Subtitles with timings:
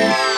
[0.00, 0.29] Yeah.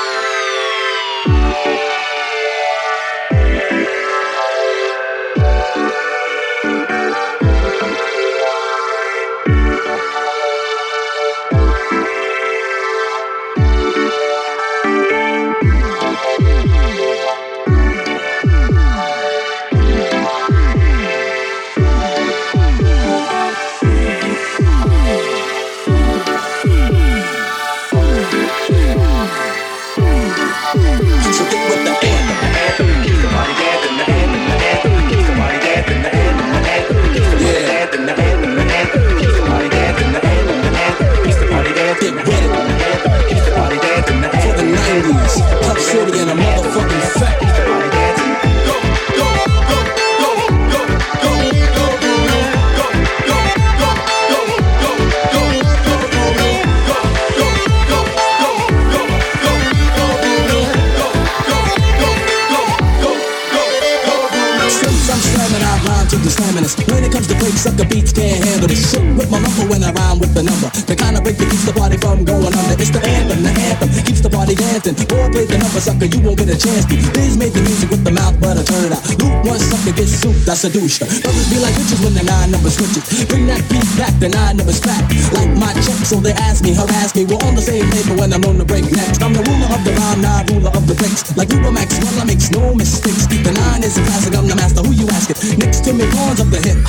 [80.64, 80.68] A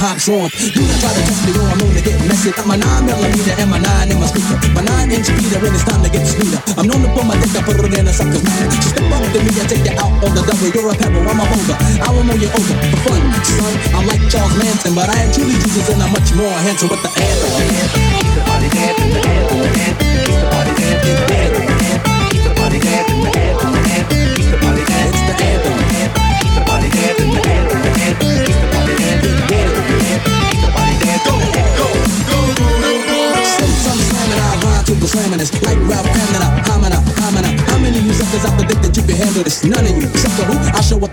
[0.03, 0.51] the hip.
[0.75, 2.51] Do not try to test me, or I'm known to get messy.
[2.51, 4.59] Got my nine millimeter and my nine in my speaker.
[4.75, 6.59] My nine inch beater when it's time to get sweeter.
[6.75, 8.73] I'm known to put my dick, I put it in a sucker's mouth.
[8.83, 10.69] Step up to me, I take you out on the double.
[10.75, 11.77] You're a pebble, I'm a boulder.
[11.79, 13.73] I will know you over for fun, son.
[13.95, 17.01] I'm like Charles Manson, but I am truly Jesus and I'm much more handsome with
[17.03, 18.43] the anthem.
[18.43, 19.32] Party dancing,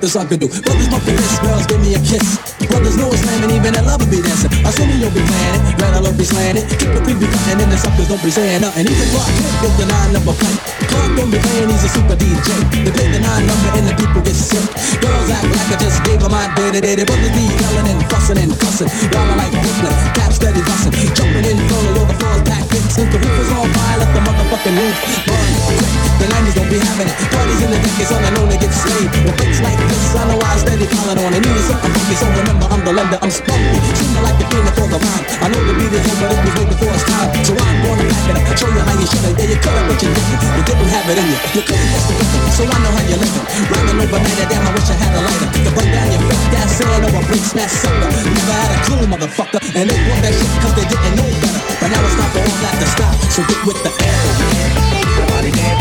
[0.01, 0.49] what the sucker do.
[0.49, 2.41] Brothers bump the wrist, girls give me a kiss.
[2.73, 4.49] Brothers know it's slamming, even that love will be dancing.
[4.65, 6.65] Assuming you'll be playing it, rather love be slanted.
[6.81, 8.89] Keep the creepy cutting and the suckers don't be saying nothing.
[8.89, 10.61] Even Kent with the nine number plate.
[10.89, 12.49] Clark don't be playing, he's a super DJ.
[12.81, 14.65] They play the nine number and the people get sick.
[15.05, 16.97] Girls act like I just gave them my day to day.
[16.97, 18.89] They Brothers be yelling and fussing and cussing.
[19.13, 20.97] Y'all like Brooklyn, cap steady busting.
[21.13, 22.65] Jumping in, rolling over floors, back.
[22.89, 24.97] Since the roof is on fire, let the motherfucking roof
[25.29, 26.00] burn.
[26.21, 27.17] The 90s don't be having it.
[27.33, 29.09] Parties in the I know to get slayed.
[29.25, 31.41] With things like this, I know I steady calling on it.
[31.41, 33.81] Needed something funky, so remember I'm the lender, I'm spunky.
[33.97, 35.25] Seeming like the king for the rhyme.
[35.41, 37.33] I know the beat is over, it was way before it's time.
[37.49, 39.37] So I'm gonna back it up, show you how you should have.
[39.41, 40.41] Yeah, you could have, but you didn't.
[40.61, 41.39] You didn't have it in you.
[41.57, 43.47] You couldn't miss the so I know how you're living.
[43.73, 45.49] Rhyming over matter, damn, I wish I had a lighter.
[45.57, 48.13] To burn down your fake ass sand over brick smash sucker.
[48.13, 49.61] Never had a clue, motherfucker.
[49.73, 51.61] And they want that shit cause they didn't know better.
[51.81, 53.15] But now it's time for all that to stop.
[53.33, 55.01] So get with the anthem.
[55.01, 55.80] Everybody dancing,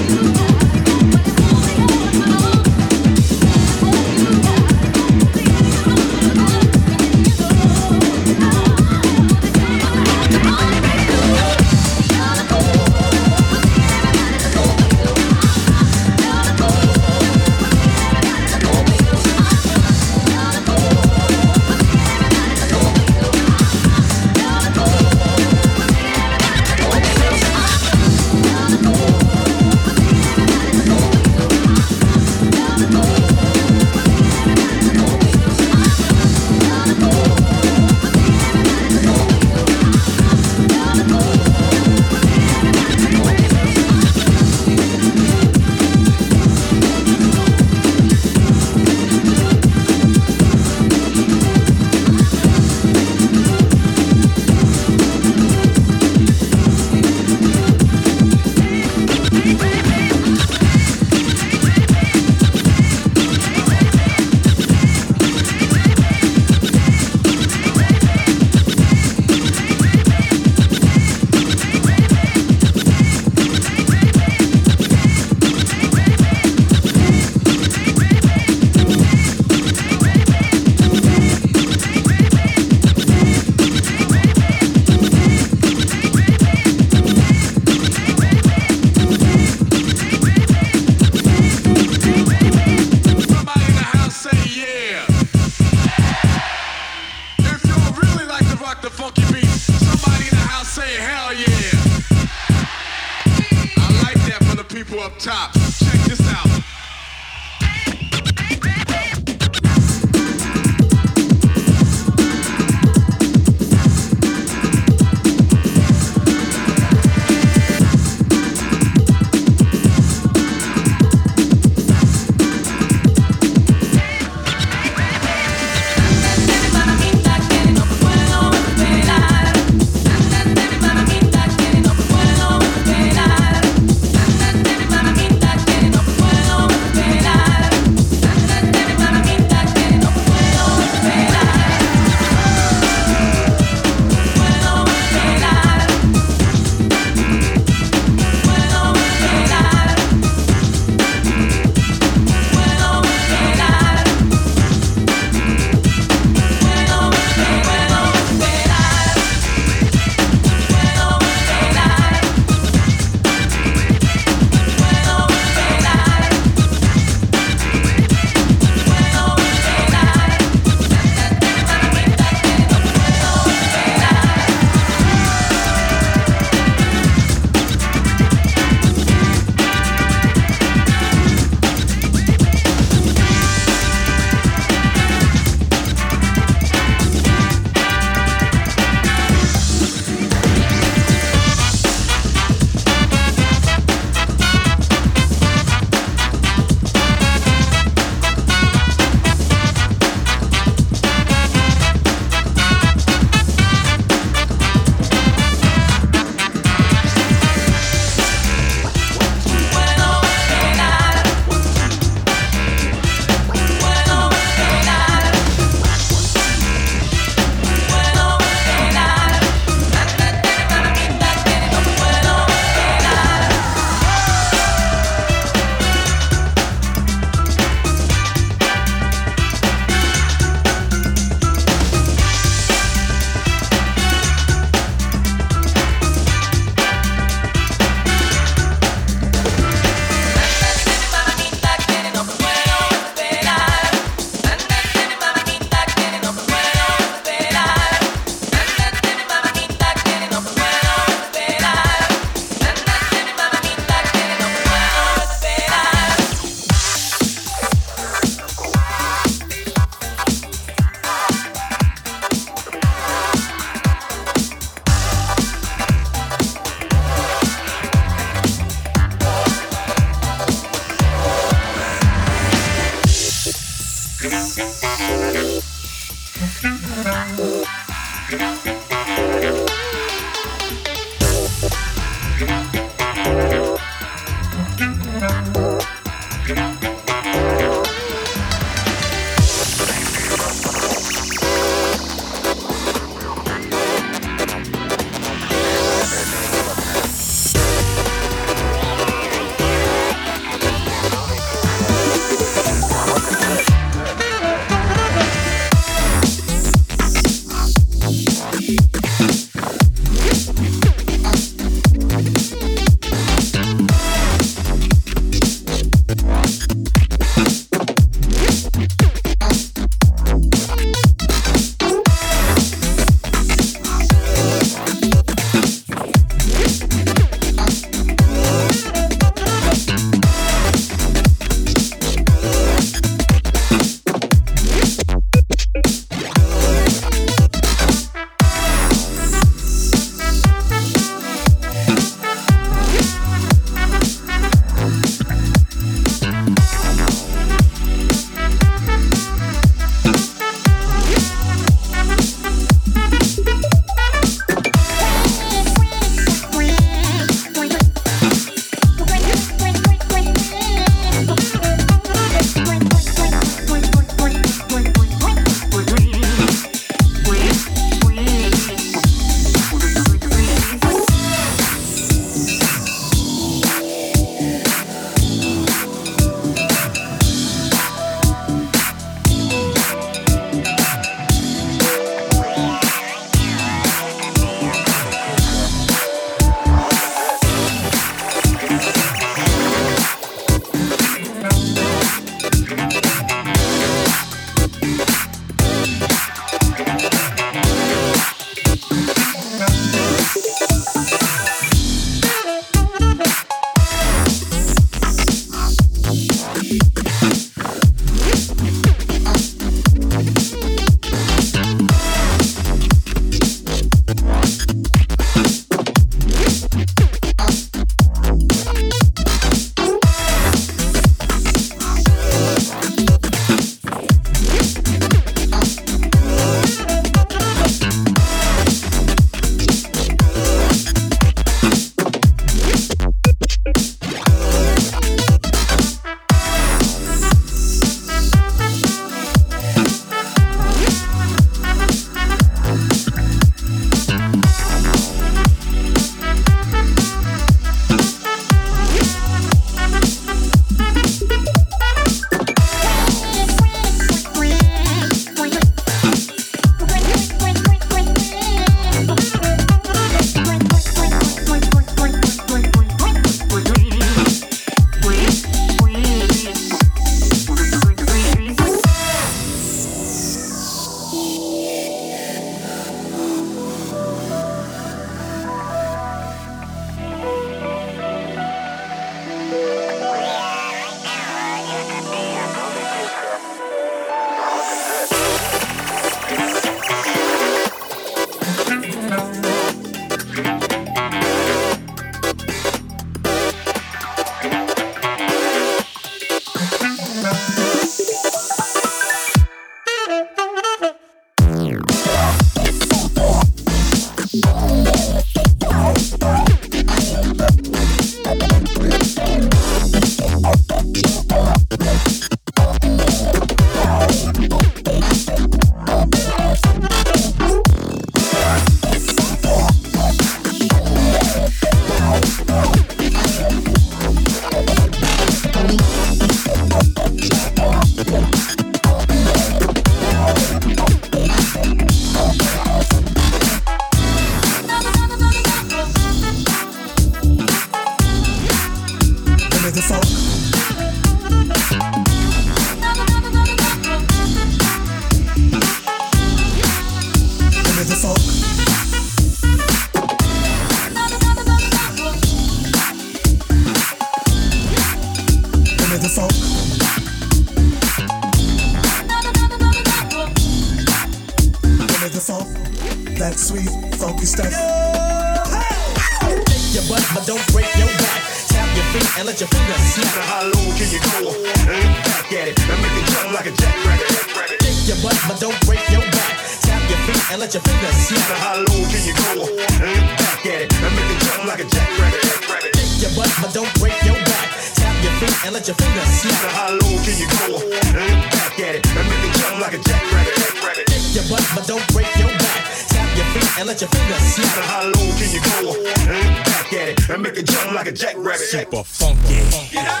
[597.20, 598.40] make it jump like a jackrabbit.
[598.40, 599.74] Super funky.
[599.74, 600.00] Yeah.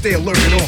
[0.00, 0.59] stay alert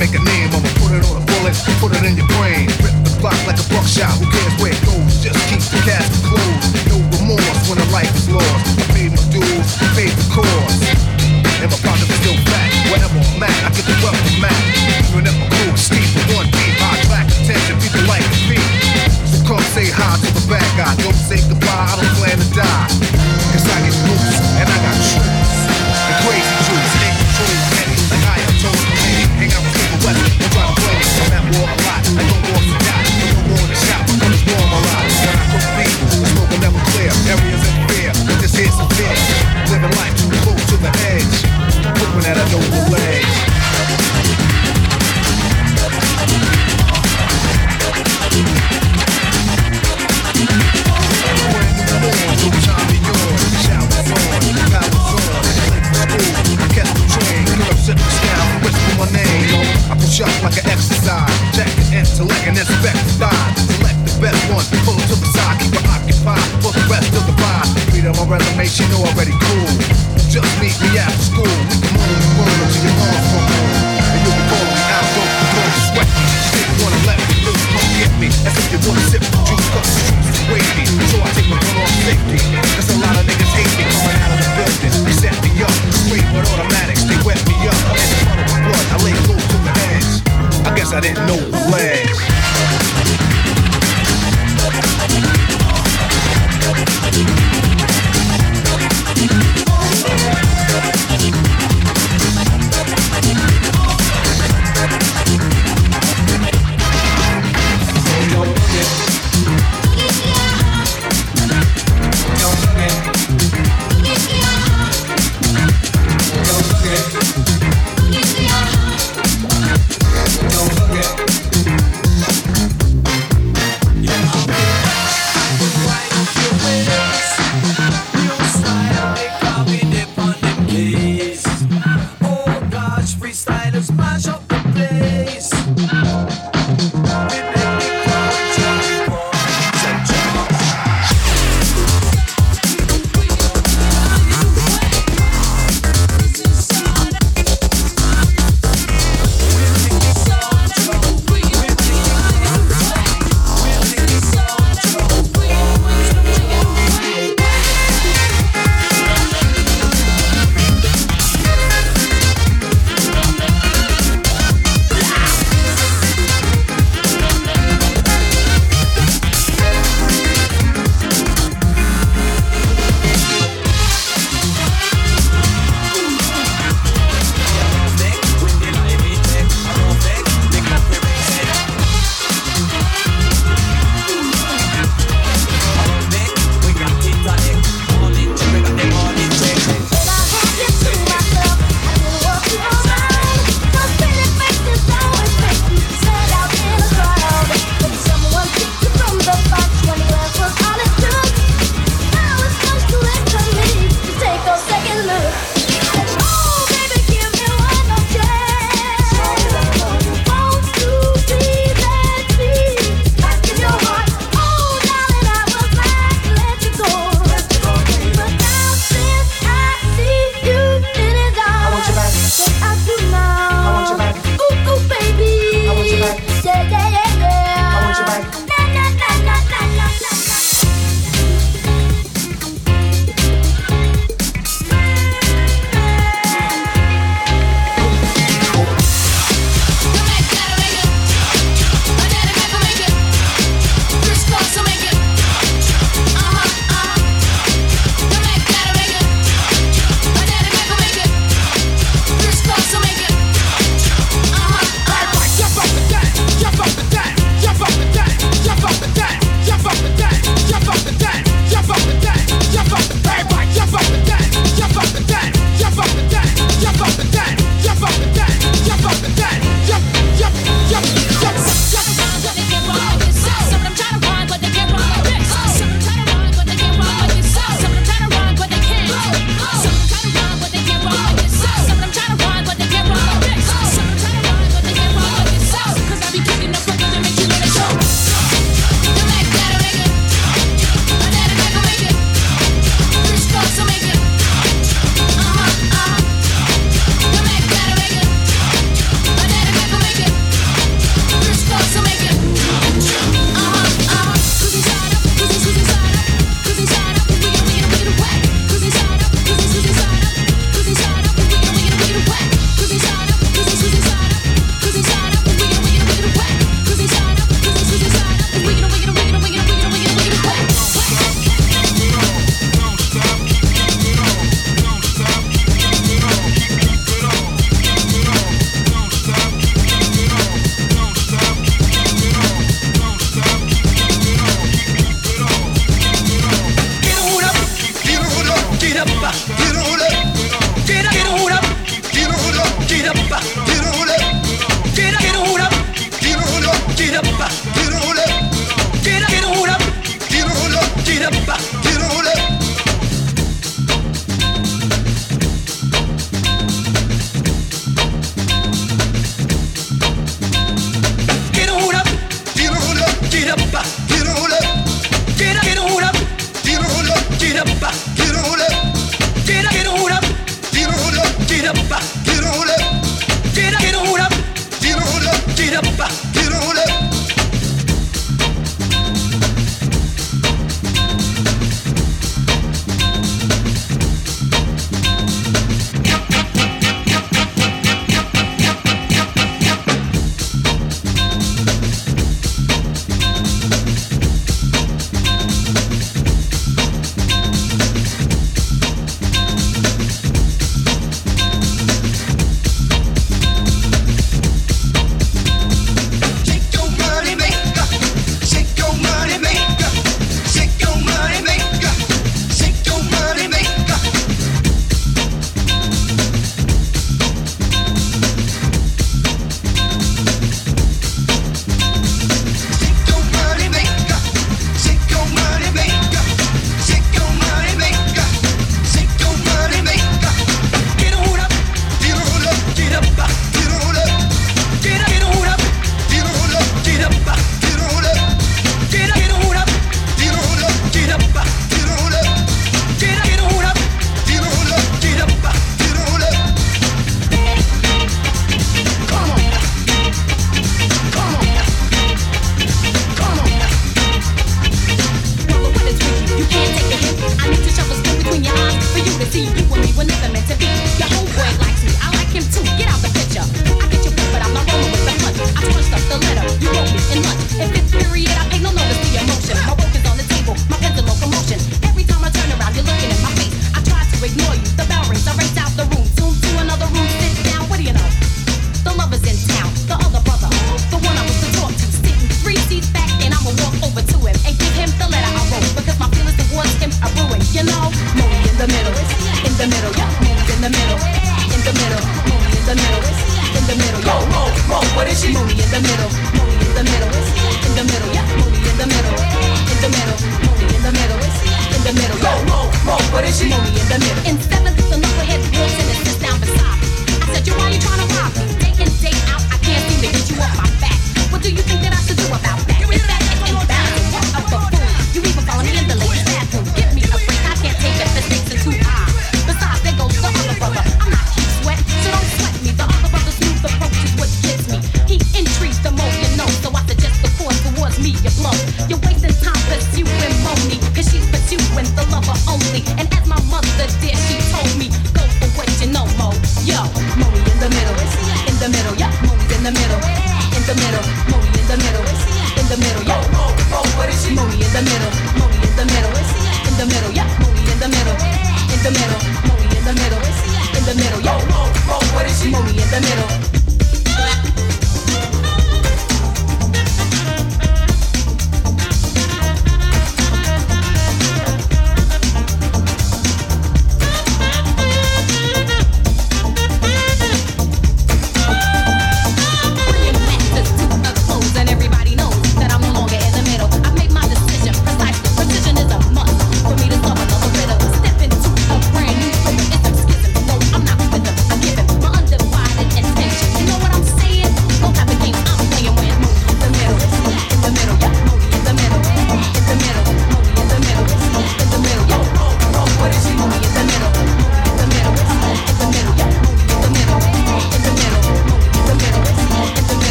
[0.00, 2.72] make a name, I'ma put it on a bullet, put it in your brain.
[2.80, 4.16] Rip the block like a buckshot.
[4.16, 4.39] Who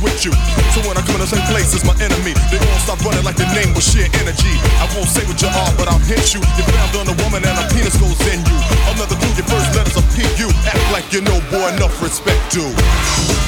[0.00, 0.32] with you.
[0.74, 3.22] So when I come in the same place as my enemy, they all stop running
[3.22, 4.54] like the name was sheer energy.
[4.80, 6.40] I won't say what you are, but I'll hit you.
[6.56, 8.58] You're bound on a woman and a penis goes in you.
[8.94, 10.48] Another clue, your first letters are PU.
[10.66, 13.43] Act like you know, boy, enough respect, dude.